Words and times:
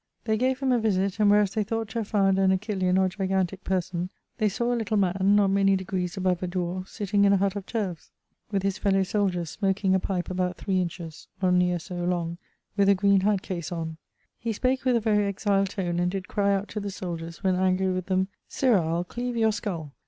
They 0.23 0.35
gave 0.35 0.61
him 0.61 0.71
a 0.71 0.79
visitt, 0.79 1.19
and 1.19 1.29
wheras 1.29 1.53
they 1.53 1.63
thought 1.63 1.89
to 1.89 1.99
have 1.99 2.07
found 2.07 2.39
an 2.39 2.49
Achillean 2.49 2.97
or 2.97 3.07
gigantique 3.07 3.63
person, 3.63 4.09
they 4.39 4.49
sawe 4.49 4.73
a 4.73 4.73
little 4.75 4.97
man, 4.97 5.35
not 5.35 5.51
many 5.51 5.75
degrees 5.75 6.17
above 6.17 6.41
a 6.41 6.47
dwarfe, 6.47 6.89
sitting 6.89 7.23
in 7.23 7.33
a 7.33 7.37
hutt 7.37 7.55
of 7.55 7.67
turves, 7.67 8.09
with 8.49 8.63
his 8.63 8.79
fellowe 8.79 9.03
soldiers, 9.03 9.51
smoaking 9.51 9.93
a 9.93 9.99
pipe 9.99 10.31
about 10.31 10.57
3 10.57 10.81
inches 10.81 11.27
(or 11.39 11.51
neer 11.51 11.77
so) 11.77 12.03
long, 12.03 12.39
with 12.75 12.89
a 12.89 12.95
green 12.95 13.21
hatt 13.21 13.43
case 13.43 13.71
on. 13.71 13.97
He 14.39 14.53
spake 14.53 14.85
with 14.85 14.95
a 14.95 14.99
very 14.99 15.25
exile 15.27 15.67
tone, 15.67 15.99
and 15.99 16.09
did 16.09 16.27
cry 16.27 16.51
out 16.51 16.67
to 16.69 16.79
the 16.79 16.89
soldiers, 16.89 17.43
when 17.43 17.53
angry 17.55 17.91
with 17.91 18.07
them, 18.07 18.27
'Sirrah, 18.47 18.81
I'le 18.81 19.03
cleave 19.05 19.37
your 19.37 19.51
skull!' 19.51 19.93